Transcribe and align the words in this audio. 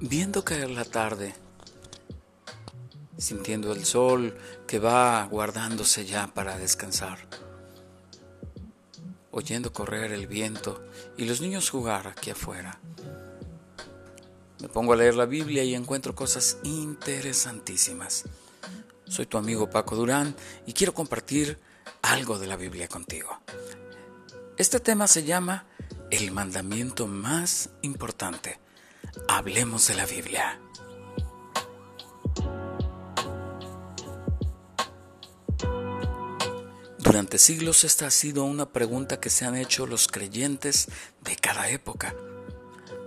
Viendo 0.00 0.44
caer 0.44 0.70
la 0.70 0.84
tarde, 0.84 1.34
sintiendo 3.16 3.72
el 3.72 3.84
sol 3.84 4.36
que 4.66 4.78
va 4.78 5.24
guardándose 5.26 6.06
ya 6.06 6.26
para 6.28 6.56
descansar, 6.56 7.18
oyendo 9.30 9.72
correr 9.72 10.12
el 10.12 10.26
viento 10.26 10.82
y 11.16 11.26
los 11.26 11.40
niños 11.40 11.70
jugar 11.70 12.08
aquí 12.08 12.30
afuera. 12.30 12.80
Me 14.60 14.68
pongo 14.68 14.94
a 14.94 14.96
leer 14.96 15.14
la 15.14 15.26
Biblia 15.26 15.62
y 15.64 15.74
encuentro 15.74 16.14
cosas 16.14 16.58
interesantísimas. 16.64 18.24
Soy 19.10 19.26
tu 19.26 19.38
amigo 19.38 19.68
Paco 19.68 19.96
Durán 19.96 20.36
y 20.66 20.72
quiero 20.72 20.94
compartir 20.94 21.58
algo 22.00 22.38
de 22.38 22.46
la 22.46 22.54
Biblia 22.54 22.86
contigo. 22.86 23.40
Este 24.56 24.78
tema 24.78 25.08
se 25.08 25.24
llama 25.24 25.66
el 26.12 26.30
mandamiento 26.30 27.08
más 27.08 27.70
importante. 27.82 28.60
Hablemos 29.26 29.88
de 29.88 29.94
la 29.94 30.06
Biblia. 30.06 30.60
Durante 36.98 37.38
siglos 37.38 37.82
esta 37.82 38.06
ha 38.06 38.10
sido 38.12 38.44
una 38.44 38.70
pregunta 38.70 39.18
que 39.18 39.28
se 39.28 39.44
han 39.44 39.56
hecho 39.56 39.88
los 39.88 40.06
creyentes 40.06 40.86
de 41.22 41.34
cada 41.34 41.68
época. 41.68 42.14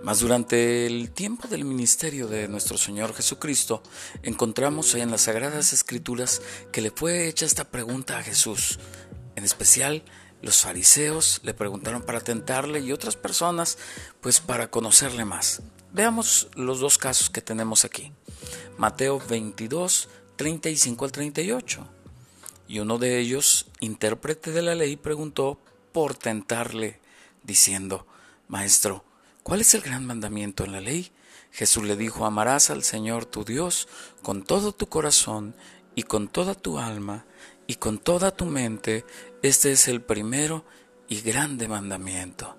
Mas 0.04 0.20
durante 0.20 0.84
el 0.84 1.12
tiempo 1.12 1.48
del 1.48 1.64
ministerio 1.64 2.28
de 2.28 2.46
nuestro 2.46 2.76
Señor 2.76 3.14
Jesucristo, 3.14 3.82
encontramos 4.22 4.94
en 4.94 5.10
las 5.10 5.22
Sagradas 5.22 5.72
Escrituras 5.72 6.42
que 6.72 6.82
le 6.82 6.90
fue 6.90 7.26
hecha 7.26 7.46
esta 7.46 7.64
pregunta 7.64 8.18
a 8.18 8.22
Jesús. 8.22 8.78
En 9.34 9.44
especial, 9.44 10.04
los 10.42 10.60
fariseos 10.60 11.40
le 11.42 11.54
preguntaron 11.54 12.02
para 12.02 12.20
tentarle 12.20 12.80
y 12.80 12.92
otras 12.92 13.16
personas, 13.16 13.78
pues 14.20 14.40
para 14.40 14.70
conocerle 14.70 15.24
más. 15.24 15.62
Veamos 15.90 16.48
los 16.54 16.80
dos 16.80 16.98
casos 16.98 17.30
que 17.30 17.40
tenemos 17.40 17.86
aquí. 17.86 18.12
Mateo 18.76 19.18
22, 19.26 20.10
35 20.36 21.04
al 21.06 21.12
38. 21.12 21.88
Y 22.68 22.80
uno 22.80 22.98
de 22.98 23.20
ellos, 23.20 23.68
intérprete 23.80 24.52
de 24.52 24.60
la 24.60 24.74
ley, 24.74 24.96
preguntó 24.96 25.58
por 25.92 26.14
tentarle, 26.14 27.00
diciendo, 27.42 28.06
Maestro, 28.48 29.02
¿cuál 29.44 29.60
es 29.60 29.74
el 29.74 29.82
gran 29.82 30.04
mandamiento 30.04 30.64
en 30.64 30.72
la 30.72 30.80
ley? 30.80 31.12
Jesús 31.52 31.84
le 31.84 31.96
dijo, 31.96 32.26
amarás 32.26 32.70
al 32.70 32.82
Señor 32.82 33.26
tu 33.26 33.44
Dios 33.44 33.86
con 34.22 34.42
todo 34.42 34.72
tu 34.72 34.88
corazón 34.88 35.54
y 35.94 36.02
con 36.02 36.26
toda 36.26 36.56
tu 36.56 36.80
alma 36.80 37.26
y 37.68 37.76
con 37.76 37.98
toda 37.98 38.32
tu 38.32 38.46
mente. 38.46 39.04
Este 39.42 39.70
es 39.70 39.86
el 39.86 40.02
primero 40.02 40.64
y 41.08 41.20
grande 41.20 41.68
mandamiento. 41.68 42.56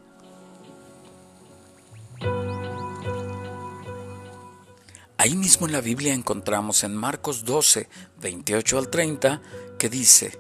Ahí 5.18 5.36
mismo 5.36 5.66
en 5.66 5.74
la 5.74 5.82
Biblia 5.82 6.14
encontramos 6.14 6.84
en 6.84 6.96
Marcos 6.96 7.46
12, 7.46 7.90
28 8.22 8.78
al 8.78 8.90
30, 8.90 9.42
que 9.80 9.90
dice, 9.90 10.40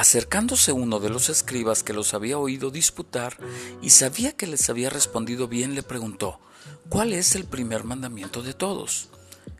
Acercándose 0.00 0.72
uno 0.72 0.98
de 0.98 1.10
los 1.10 1.28
escribas 1.28 1.82
que 1.82 1.92
los 1.92 2.14
había 2.14 2.38
oído 2.38 2.70
disputar 2.70 3.36
y 3.82 3.90
sabía 3.90 4.32
que 4.32 4.46
les 4.46 4.70
había 4.70 4.88
respondido 4.88 5.46
bien, 5.46 5.74
le 5.74 5.82
preguntó, 5.82 6.40
¿cuál 6.88 7.12
es 7.12 7.34
el 7.34 7.44
primer 7.44 7.84
mandamiento 7.84 8.42
de 8.42 8.54
todos? 8.54 9.10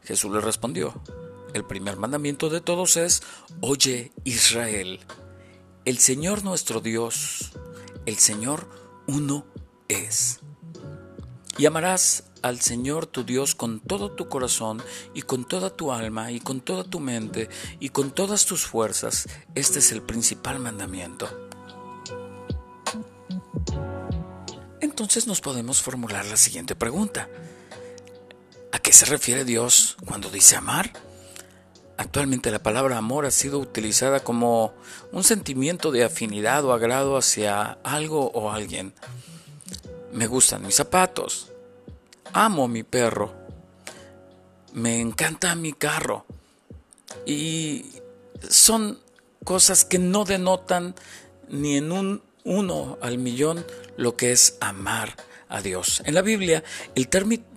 Jesús 0.02 0.32
le 0.32 0.40
respondió, 0.40 0.98
el 1.52 1.66
primer 1.66 1.98
mandamiento 1.98 2.48
de 2.48 2.62
todos 2.62 2.96
es, 2.96 3.22
Oye 3.60 4.12
Israel, 4.24 5.00
el 5.84 5.98
Señor 5.98 6.42
nuestro 6.42 6.80
Dios, 6.80 7.52
el 8.06 8.16
Señor 8.16 8.66
uno 9.06 9.44
es. 9.88 10.40
Y 11.58 11.66
amarás 11.66 12.29
al 12.42 12.60
Señor 12.60 13.06
tu 13.06 13.24
Dios 13.24 13.54
con 13.54 13.80
todo 13.80 14.12
tu 14.12 14.28
corazón 14.28 14.82
y 15.14 15.22
con 15.22 15.46
toda 15.46 15.70
tu 15.70 15.92
alma 15.92 16.32
y 16.32 16.40
con 16.40 16.60
toda 16.60 16.84
tu 16.84 17.00
mente 17.00 17.48
y 17.78 17.90
con 17.90 18.10
todas 18.10 18.46
tus 18.46 18.66
fuerzas. 18.66 19.28
Este 19.54 19.78
es 19.78 19.92
el 19.92 20.02
principal 20.02 20.58
mandamiento. 20.58 21.28
Entonces 24.80 25.26
nos 25.26 25.40
podemos 25.40 25.82
formular 25.82 26.26
la 26.26 26.36
siguiente 26.36 26.74
pregunta. 26.74 27.28
¿A 28.72 28.78
qué 28.78 28.92
se 28.92 29.06
refiere 29.06 29.44
Dios 29.44 29.96
cuando 30.06 30.30
dice 30.30 30.56
amar? 30.56 30.92
Actualmente 32.00 32.50
la 32.50 32.62
palabra 32.62 32.96
amor 32.96 33.26
ha 33.26 33.30
sido 33.30 33.58
utilizada 33.58 34.20
como 34.20 34.72
un 35.12 35.22
sentimiento 35.22 35.90
de 35.90 36.04
afinidad 36.04 36.64
o 36.64 36.72
agrado 36.72 37.18
hacia 37.18 37.72
algo 37.82 38.30
o 38.30 38.50
alguien. 38.50 38.94
Me 40.10 40.26
gustan 40.26 40.62
mis 40.62 40.76
zapatos, 40.76 41.49
amo 42.32 42.68
mi 42.68 42.82
perro, 42.82 43.34
me 44.72 45.00
encanta 45.00 45.54
mi 45.54 45.72
carro 45.72 46.26
y 47.26 47.86
son 48.48 48.98
cosas 49.44 49.84
que 49.84 49.98
no 49.98 50.24
denotan 50.24 50.94
ni 51.48 51.76
en 51.76 51.92
un 51.92 52.22
uno 52.44 52.98
al 53.02 53.18
millón 53.18 53.64
lo 53.96 54.16
que 54.16 54.32
es 54.32 54.56
amar 54.60 55.14
a 55.48 55.60
Dios. 55.60 56.02
En 56.04 56.14
la 56.14 56.22
Biblia 56.22 56.62
el, 56.94 57.08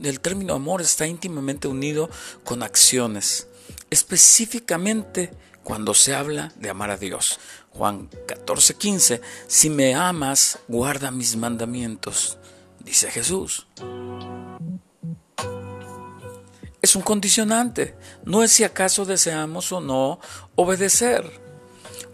el 0.04 0.20
término 0.20 0.56
amor 0.56 0.82
está 0.82 1.08
íntimamente 1.08 1.68
unido 1.68 2.10
con 2.44 2.64
acciones, 2.64 3.48
específicamente 3.90 5.32
cuando 5.64 5.94
se 5.94 6.14
habla 6.14 6.52
de 6.58 6.70
amar 6.70 6.92
a 6.92 6.98
Dios. 6.98 7.40
Juan 7.72 8.10
14:15, 8.28 9.22
si 9.48 9.70
me 9.70 9.96
amas, 9.96 10.60
guarda 10.68 11.12
mis 11.12 11.36
mandamientos, 11.36 12.38
dice 12.84 13.10
Jesús 13.10 13.68
un 16.96 17.02
condicionante. 17.02 17.96
No 18.26 18.44
es 18.44 18.52
si 18.52 18.64
acaso 18.64 19.06
deseamos 19.06 19.72
o 19.72 19.82
no 19.82 20.20
obedecer. 20.56 21.42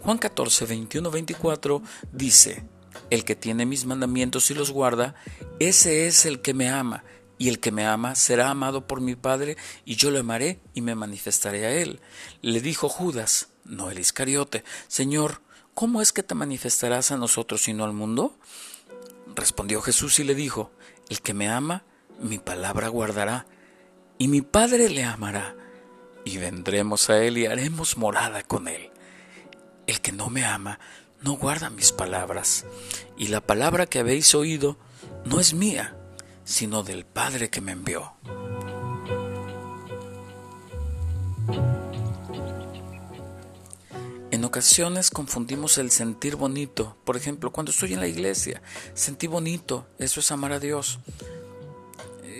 Juan 0.02 0.18
14, 0.18 0.66
21, 0.66 1.10
24 1.10 1.82
dice, 2.12 2.64
el 3.10 3.24
que 3.24 3.36
tiene 3.36 3.66
mis 3.66 3.84
mandamientos 3.84 4.50
y 4.50 4.54
los 4.54 4.70
guarda, 4.70 5.14
ese 5.58 6.06
es 6.06 6.24
el 6.24 6.40
que 6.40 6.54
me 6.54 6.70
ama, 6.70 7.04
y 7.38 7.48
el 7.48 7.60
que 7.60 7.72
me 7.72 7.86
ama 7.86 8.14
será 8.14 8.50
amado 8.50 8.86
por 8.86 9.00
mi 9.00 9.16
Padre, 9.16 9.56
y 9.84 9.96
yo 9.96 10.10
lo 10.10 10.20
amaré 10.20 10.60
y 10.74 10.80
me 10.80 10.94
manifestaré 10.94 11.66
a 11.66 11.72
él. 11.72 12.00
Le 12.40 12.60
dijo 12.60 12.88
Judas, 12.88 13.48
no 13.64 13.90
el 13.90 13.98
Iscariote, 13.98 14.64
Señor, 14.88 15.42
¿cómo 15.74 16.00
es 16.00 16.12
que 16.12 16.22
te 16.22 16.34
manifestarás 16.34 17.10
a 17.10 17.16
nosotros 17.16 17.68
y 17.68 17.74
no 17.74 17.84
al 17.84 17.92
mundo? 17.92 18.38
Respondió 19.34 19.80
Jesús 19.82 20.18
y 20.18 20.24
le 20.24 20.34
dijo, 20.34 20.70
el 21.08 21.20
que 21.20 21.34
me 21.34 21.48
ama, 21.48 21.84
mi 22.20 22.38
palabra 22.38 22.88
guardará 22.88 23.46
y 24.20 24.28
mi 24.28 24.42
Padre 24.42 24.90
le 24.90 25.02
amará, 25.02 25.56
y 26.26 26.36
vendremos 26.36 27.08
a 27.08 27.24
Él 27.24 27.38
y 27.38 27.46
haremos 27.46 27.96
morada 27.96 28.42
con 28.42 28.68
Él. 28.68 28.90
El 29.86 30.02
que 30.02 30.12
no 30.12 30.28
me 30.28 30.44
ama, 30.44 30.78
no 31.22 31.38
guarda 31.38 31.70
mis 31.70 31.90
palabras, 31.90 32.66
y 33.16 33.28
la 33.28 33.40
palabra 33.40 33.86
que 33.86 33.98
habéis 33.98 34.34
oído 34.34 34.76
no 35.24 35.40
es 35.40 35.54
mía, 35.54 35.96
sino 36.44 36.82
del 36.82 37.06
Padre 37.06 37.48
que 37.48 37.62
me 37.62 37.72
envió. 37.72 38.12
En 44.30 44.44
ocasiones 44.44 45.10
confundimos 45.10 45.78
el 45.78 45.90
sentir 45.90 46.36
bonito. 46.36 46.98
Por 47.04 47.16
ejemplo, 47.16 47.52
cuando 47.52 47.72
estoy 47.72 47.94
en 47.94 48.00
la 48.00 48.06
iglesia, 48.06 48.60
sentí 48.92 49.28
bonito, 49.28 49.86
eso 49.98 50.20
es 50.20 50.30
amar 50.30 50.52
a 50.52 50.60
Dios 50.60 50.98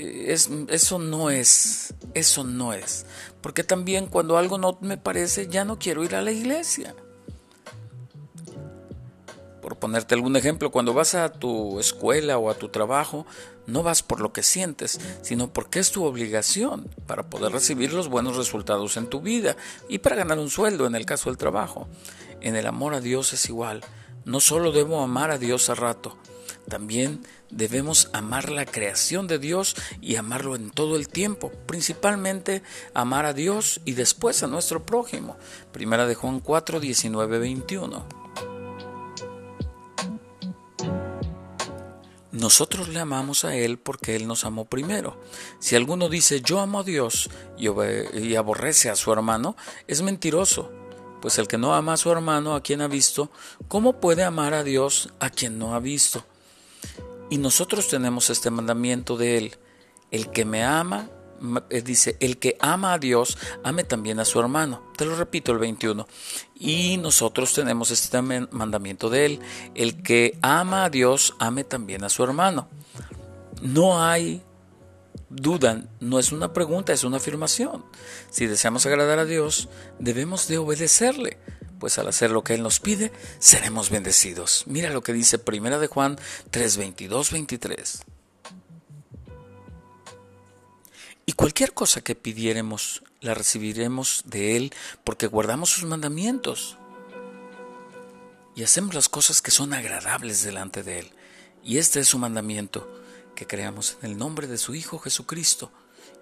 eso 0.00 0.99
no 0.99 1.31
es, 1.31 1.94
eso 2.15 2.44
no 2.44 2.72
es. 2.72 3.06
Porque 3.41 3.65
también 3.65 4.06
cuando 4.06 4.38
algo 4.38 4.59
no 4.59 4.78
me 4.81 4.97
parece, 4.97 5.49
ya 5.49 5.64
no 5.64 5.79
quiero 5.79 6.05
ir 6.05 6.14
a 6.14 6.23
la 6.23 6.32
iglesia. 6.32 6.94
Por 9.62 9.76
ponerte 9.76 10.14
algún 10.14 10.37
ejemplo, 10.37 10.70
cuando 10.70 10.94
vas 10.94 11.14
a 11.14 11.32
tu 11.32 11.79
escuela 11.81 12.38
o 12.38 12.50
a 12.50 12.55
tu 12.55 12.70
trabajo, 12.70 13.26
no 13.67 13.82
vas 13.82 14.02
por 14.02 14.20
lo 14.20 14.32
que 14.32 14.43
sientes, 14.43 14.99
sino 15.23 15.52
porque 15.52 15.79
es 15.79 15.93
tu 15.93 16.05
obligación 16.05 16.88
para 17.06 17.29
poder 17.29 17.52
recibir 17.52 17.93
los 17.93 18.08
buenos 18.08 18.37
resultados 18.37 18.97
en 18.97 19.06
tu 19.06 19.20
vida 19.20 19.56
y 19.88 19.99
para 19.99 20.17
ganar 20.17 20.38
un 20.38 20.50
sueldo 20.50 20.87
en 20.87 20.94
el 20.94 21.06
caso 21.06 21.31
del 21.31 21.37
trabajo. 21.37 21.88
En 22.41 22.56
el 22.56 22.67
amor 22.67 22.94
a 22.94 23.00
Dios 23.00 23.32
es 23.32 23.49
igual. 23.49 23.82
No 24.25 24.41
solo 24.41 24.73
debo 24.73 25.02
amar 25.02 25.31
a 25.31 25.38
Dios 25.38 25.70
a 25.70 25.75
rato, 25.75 26.17
también 26.70 27.20
debemos 27.50 28.08
amar 28.14 28.49
la 28.49 28.64
creación 28.64 29.26
de 29.26 29.38
Dios 29.38 29.76
y 30.00 30.17
amarlo 30.17 30.56
en 30.56 30.70
todo 30.70 30.96
el 30.96 31.08
tiempo, 31.08 31.52
principalmente 31.67 32.62
amar 32.94 33.26
a 33.26 33.34
Dios 33.34 33.82
y 33.84 33.93
después 33.93 34.43
a 34.43 34.46
nuestro 34.46 34.87
prójimo. 34.87 35.37
Primera 35.72 36.06
de 36.06 36.14
Juan 36.14 36.40
4, 36.40 36.81
19, 36.81 37.38
21. 37.38 38.06
Nosotros 42.32 42.88
le 42.88 43.00
amamos 43.00 43.44
a 43.44 43.55
Él 43.55 43.78
porque 43.78 44.16
Él 44.16 44.26
nos 44.26 44.44
amó 44.44 44.64
primero. 44.64 45.20
Si 45.58 45.76
alguno 45.76 46.08
dice 46.08 46.40
yo 46.40 46.61
amo 46.61 46.81
a 46.81 46.84
Dios 46.84 47.28
y, 47.58 47.69
y 48.19 48.37
aborrece 48.37 48.88
a 48.88 48.96
su 48.96 49.12
hermano, 49.12 49.56
es 49.87 50.00
mentiroso. 50.00 50.73
Pues 51.20 51.38
el 51.38 51.49
que 51.49 51.58
no 51.58 51.75
ama 51.75 51.94
a 51.94 51.96
su 51.99 52.11
hermano 52.11 52.55
a 52.55 52.62
quien 52.62 52.81
ha 52.81 52.88
visto, 52.88 53.31
¿cómo 53.69 54.00
puede 54.00 54.23
amar 54.23 54.55
a 54.55 54.64
Dios 54.64 55.11
a 55.19 55.28
quien 55.28 55.58
no 55.58 55.75
ha 55.75 55.81
visto? 55.81 56.25
Y 57.31 57.38
nosotros 57.38 57.88
tenemos 57.88 58.29
este 58.29 58.50
mandamiento 58.50 59.17
de 59.17 59.38
Él. 59.38 59.56
El 60.11 60.31
que 60.31 60.44
me 60.44 60.65
ama, 60.65 61.09
eh, 61.71 61.81
dice, 61.81 62.17
el 62.19 62.38
que 62.38 62.56
ama 62.61 62.93
a 62.93 62.99
Dios, 62.99 63.38
ame 63.62 63.85
también 63.85 64.19
a 64.19 64.25
su 64.25 64.41
hermano. 64.41 64.82
Te 64.97 65.06
lo 65.06 65.15
repito 65.15 65.53
el 65.53 65.59
21. 65.59 66.09
Y 66.56 66.97
nosotros 66.97 67.55
tenemos 67.55 67.93
este 67.93 68.21
mandamiento 68.21 69.09
de 69.09 69.27
Él. 69.27 69.41
El 69.77 70.03
que 70.03 70.38
ama 70.43 70.85
a 70.85 70.91
Dios, 70.91 71.37
ame 71.38 71.62
también 71.62 72.03
a 72.03 72.09
su 72.09 72.25
hermano. 72.25 72.69
No 73.62 74.05
hay 74.05 74.43
duda, 75.29 75.85
no 76.00 76.19
es 76.19 76.33
una 76.33 76.53
pregunta, 76.53 76.93
es 76.93 77.05
una 77.05 77.19
afirmación. 77.19 77.85
Si 78.31 78.47
deseamos 78.47 78.85
agradar 78.87 79.21
a 79.21 79.25
Dios, 79.25 79.69
debemos 80.00 80.49
de 80.49 80.59
obedecerle 80.59 81.38
pues 81.81 81.99
al 81.99 82.06
hacer 82.06 82.31
lo 82.31 82.44
que 82.44 82.55
Él 82.55 82.62
nos 82.62 82.79
pide, 82.79 83.11
seremos 83.41 83.91
bendecidos. 83.91 84.65
Mira 84.67 84.91
lo 84.91 85.03
que 85.03 85.12
dice 85.12 85.38
Primera 85.38 85.79
de 85.79 85.88
Juan 85.88 86.17
3, 86.50 86.77
22, 86.77 87.32
23. 87.32 88.03
Y 91.27 91.32
cualquier 91.32 91.73
cosa 91.73 92.03
que 92.03 92.15
pidiéremos, 92.15 93.03
la 93.21 93.35
recibiremos 93.35 94.23
de 94.27 94.56
Él 94.56 94.75
porque 95.05 95.27
guardamos 95.27 95.71
sus 95.71 95.85
mandamientos 95.85 96.77
y 98.55 98.62
hacemos 98.62 98.94
las 98.94 99.09
cosas 99.09 99.43
que 99.43 99.50
son 99.50 99.73
agradables 99.73 100.43
delante 100.43 100.83
de 100.83 101.00
Él. 101.00 101.12
Y 101.65 101.79
este 101.79 102.00
es 102.00 102.09
su 102.09 102.19
mandamiento, 102.19 102.91
que 103.35 103.47
creamos 103.47 103.97
en 104.03 104.11
el 104.11 104.19
nombre 104.19 104.47
de 104.47 104.59
su 104.59 104.75
Hijo 104.75 104.99
Jesucristo 104.99 105.73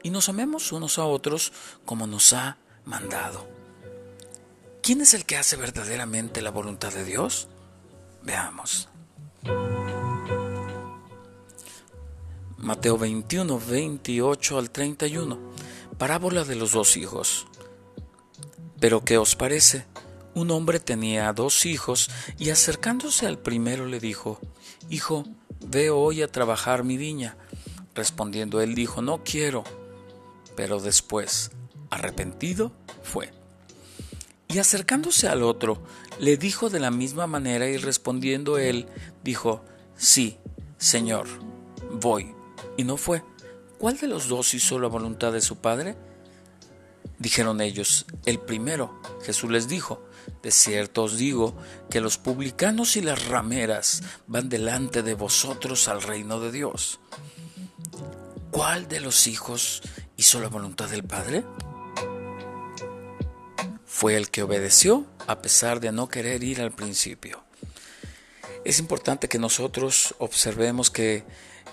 y 0.02 0.11
nos 0.11 0.28
amemos 0.28 0.70
unos 0.72 0.99
a 0.99 1.04
otros 1.04 1.52
como 1.84 2.06
nos 2.06 2.32
ha 2.32 2.58
mandado. 2.84 3.57
¿Quién 4.88 5.02
es 5.02 5.12
el 5.12 5.26
que 5.26 5.37
hace 5.37 5.56
verdaderamente 5.56 6.40
la 6.40 6.50
voluntad 6.50 6.90
de 6.94 7.05
Dios? 7.05 7.49
Veamos. 8.23 8.88
Mateo 12.56 12.96
21, 12.96 13.61
28 13.69 14.58
al 14.58 14.70
31. 14.70 15.38
Parábola 15.99 16.44
de 16.44 16.55
los 16.55 16.73
dos 16.73 16.96
hijos. 16.96 17.46
Pero 18.81 19.05
¿qué 19.05 19.19
os 19.19 19.37
parece? 19.37 19.85
Un 20.35 20.50
hombre 20.50 20.81
tenía 20.81 21.31
dos 21.35 21.67
hijos 21.67 22.08
y 22.38 22.49
acercándose 22.49 23.26
al 23.26 23.38
primero 23.38 23.85
le 23.85 24.00
dijo, 24.00 24.40
Hijo, 24.88 25.26
ve 25.67 25.90
hoy 25.90 26.23
a 26.23 26.32
trabajar 26.32 26.82
mi 26.82 26.96
viña. 26.96 27.37
Respondiendo 27.94 28.62
él 28.62 28.75
dijo, 28.75 29.02
No 29.02 29.23
quiero. 29.23 29.64
Pero 30.56 30.81
después, 30.81 31.50
arrepentido, 31.90 32.73
fue. 33.02 33.38
Y 34.48 34.58
acercándose 34.58 35.28
al 35.28 35.42
otro, 35.42 35.82
le 36.18 36.38
dijo 36.38 36.70
de 36.70 36.80
la 36.80 36.90
misma 36.90 37.26
manera 37.26 37.68
y 37.68 37.76
respondiendo 37.76 38.56
él, 38.58 38.86
dijo, 39.22 39.62
Sí, 39.96 40.38
Señor, 40.78 41.26
voy. 41.92 42.34
Y 42.76 42.84
no 42.84 42.96
fue. 42.96 43.22
¿Cuál 43.78 43.98
de 43.98 44.08
los 44.08 44.28
dos 44.28 44.54
hizo 44.54 44.78
la 44.78 44.88
voluntad 44.88 45.32
de 45.32 45.40
su 45.40 45.56
Padre? 45.56 45.96
Dijeron 47.18 47.60
ellos, 47.60 48.06
el 48.24 48.38
primero. 48.38 49.00
Jesús 49.22 49.50
les 49.50 49.68
dijo, 49.68 50.08
de 50.42 50.50
cierto 50.50 51.04
os 51.04 51.16
digo 51.16 51.56
que 51.90 52.00
los 52.00 52.18
publicanos 52.18 52.96
y 52.96 53.00
las 53.00 53.26
rameras 53.26 54.02
van 54.26 54.48
delante 54.48 55.02
de 55.02 55.14
vosotros 55.14 55.88
al 55.88 56.02
reino 56.02 56.40
de 56.40 56.52
Dios. 56.52 57.00
¿Cuál 58.50 58.88
de 58.88 59.00
los 59.00 59.26
hijos 59.26 59.82
hizo 60.16 60.40
la 60.40 60.48
voluntad 60.48 60.88
del 60.88 61.04
Padre? 61.04 61.44
Fue 63.88 64.17
el 64.17 64.31
que 64.31 64.43
obedeció 64.43 65.06
a 65.26 65.40
pesar 65.40 65.81
de 65.81 65.90
no 65.93 66.08
querer 66.08 66.44
ir 66.44 66.61
al 66.61 66.73
principio. 66.73 67.43
Es 68.64 68.79
importante 68.79 69.29
que 69.29 69.38
nosotros 69.38 70.14
observemos 70.19 70.90
que 70.90 71.25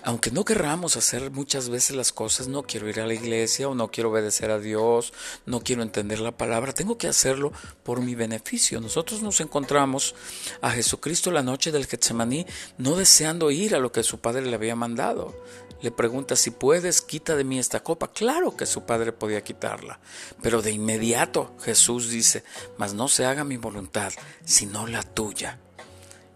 aunque 0.06 0.32
no 0.32 0.46
querramos 0.46 0.96
hacer 0.98 1.32
muchas 1.32 1.68
veces 1.70 1.96
las 1.96 2.14
cosas, 2.14 2.48
no 2.48 2.64
quiero 2.64 2.88
ir 2.88 3.00
a 3.00 3.08
la 3.08 3.16
iglesia 3.16 3.68
o 3.68 3.76
no 3.76 3.90
quiero 3.90 4.12
obedecer 4.12 4.52
a 4.52 4.60
Dios, 4.60 5.14
no 5.46 5.62
quiero 5.62 5.82
entender 5.82 6.20
la 6.20 6.38
palabra, 6.38 6.74
tengo 6.74 6.98
que 6.98 7.08
hacerlo 7.08 7.52
por 7.84 8.02
mi 8.02 8.14
beneficio. 8.14 8.80
Nosotros 8.80 9.24
nos 9.24 9.42
encontramos 9.42 10.16
a 10.62 10.70
Jesucristo 10.72 11.32
la 11.32 11.42
noche 11.42 11.72
del 11.72 11.88
Getsemaní 11.88 12.46
no 12.78 12.96
deseando 12.96 13.50
ir 13.50 13.76
a 13.76 13.80
lo 13.80 13.92
que 13.92 14.04
su 14.04 14.20
padre 14.20 14.46
le 14.46 14.56
había 14.56 14.76
mandado 14.76 15.34
le 15.82 15.92
pregunta 15.92 16.36
si 16.36 16.52
puedes, 16.52 17.02
quita 17.02 17.36
de 17.36 17.44
mí 17.44 17.60
esta 17.60 17.84
copa. 17.84 18.12
Claro 18.12 18.56
que 18.56 18.66
su 18.66 18.86
padre 18.86 19.12
podía 19.12 19.44
quitarla, 19.44 20.00
pero 20.42 20.62
de 20.62 20.72
inmediato 20.72 21.56
Jesús 21.62 22.10
dice, 22.10 22.44
mas 22.78 22.94
no 22.94 23.08
se 23.08 23.26
haga 23.26 23.44
mi 23.44 23.58
voluntad, 23.58 24.12
sino 24.46 24.88
la 24.88 25.04
tuya. 25.04 25.60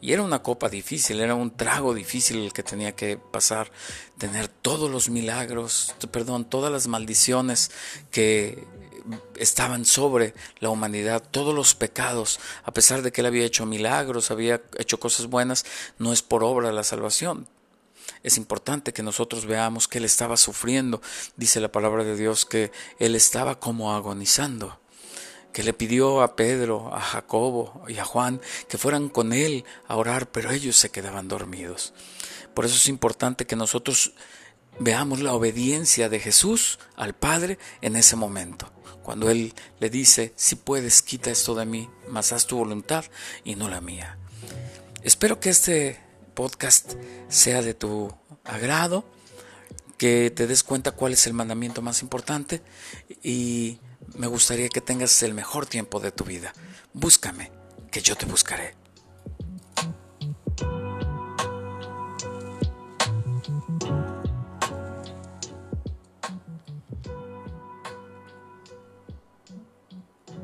Y 0.01 0.13
era 0.13 0.23
una 0.23 0.41
copa 0.41 0.69
difícil, 0.69 1.19
era 1.19 1.35
un 1.35 1.51
trago 1.51 1.93
difícil 1.93 2.37
el 2.37 2.53
que 2.53 2.63
tenía 2.63 2.95
que 2.95 3.17
pasar, 3.17 3.71
tener 4.17 4.47
todos 4.47 4.89
los 4.89 5.09
milagros, 5.09 5.93
perdón, 6.11 6.45
todas 6.45 6.71
las 6.71 6.87
maldiciones 6.87 7.71
que 8.11 8.65
estaban 9.37 9.85
sobre 9.85 10.33
la 10.59 10.69
humanidad, 10.69 11.23
todos 11.31 11.53
los 11.53 11.75
pecados, 11.75 12.39
a 12.63 12.73
pesar 12.73 13.01
de 13.01 13.11
que 13.11 13.21
él 13.21 13.27
había 13.27 13.45
hecho 13.45 13.65
milagros, 13.65 14.31
había 14.31 14.61
hecho 14.77 14.99
cosas 14.99 15.25
buenas, 15.25 15.65
no 15.97 16.13
es 16.13 16.21
por 16.21 16.43
obra 16.43 16.71
la 16.71 16.83
salvación, 16.83 17.47
es 18.23 18.37
importante 18.37 18.93
que 18.93 19.03
nosotros 19.03 19.45
veamos 19.45 19.87
que 19.87 19.99
él 19.99 20.05
estaba 20.05 20.37
sufriendo. 20.37 21.01
Dice 21.37 21.59
la 21.59 21.71
palabra 21.71 22.03
de 22.03 22.17
Dios 22.17 22.45
que 22.45 22.71
él 22.99 23.15
estaba 23.15 23.59
como 23.59 23.93
agonizando 23.93 24.78
que 25.53 25.63
le 25.63 25.73
pidió 25.73 26.21
a 26.21 26.35
Pedro, 26.35 26.93
a 26.93 27.01
Jacobo 27.01 27.83
y 27.87 27.97
a 27.97 28.05
Juan 28.05 28.41
que 28.67 28.77
fueran 28.77 29.09
con 29.09 29.33
él 29.33 29.65
a 29.87 29.95
orar, 29.95 30.31
pero 30.31 30.51
ellos 30.51 30.77
se 30.77 30.89
quedaban 30.89 31.27
dormidos. 31.27 31.93
Por 32.53 32.65
eso 32.65 32.75
es 32.75 32.87
importante 32.87 33.45
que 33.45 33.55
nosotros 33.55 34.13
veamos 34.79 35.21
la 35.21 35.33
obediencia 35.33 36.09
de 36.09 36.19
Jesús 36.19 36.79
al 36.95 37.13
Padre 37.15 37.57
en 37.81 37.95
ese 37.95 38.15
momento. 38.15 38.71
Cuando 39.03 39.29
Él 39.29 39.53
le 39.79 39.89
dice, 39.89 40.33
si 40.35 40.55
puedes, 40.55 41.01
quita 41.01 41.31
esto 41.31 41.55
de 41.55 41.65
mí, 41.65 41.89
mas 42.09 42.31
haz 42.31 42.45
tu 42.45 42.57
voluntad 42.57 43.05
y 43.43 43.55
no 43.55 43.67
la 43.67 43.81
mía. 43.81 44.17
Espero 45.03 45.39
que 45.39 45.49
este 45.49 45.99
podcast 46.33 46.93
sea 47.27 47.61
de 47.61 47.73
tu 47.73 48.13
agrado, 48.43 49.05
que 49.97 50.31
te 50.31 50.47
des 50.47 50.63
cuenta 50.63 50.91
cuál 50.91 51.13
es 51.13 51.27
el 51.27 51.33
mandamiento 51.33 51.81
más 51.81 52.01
importante 52.01 52.61
y 53.23 53.79
me 54.19 54.27
gustaría 54.27 54.67
que 54.67 54.81
tengas 54.81 55.23
el 55.23 55.33
mejor 55.33 55.65
tiempo 55.65 56.01
de 56.01 56.11
tu 56.11 56.25
vida. 56.25 56.53
Búscame, 56.91 57.53
que 57.89 58.01
yo 58.01 58.17
te 58.17 58.25
buscaré. 58.25 58.75